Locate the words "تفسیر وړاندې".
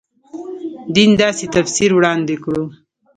1.55-2.35